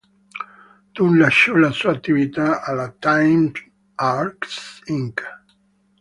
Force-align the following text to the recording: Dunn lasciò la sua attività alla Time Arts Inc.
Dunn 0.95 1.15
lasciò 1.19 1.53
la 1.57 1.69
sua 1.69 1.91
attività 1.91 2.63
alla 2.63 2.89
Time 2.89 3.51
Arts 3.93 4.79
Inc. 4.85 5.21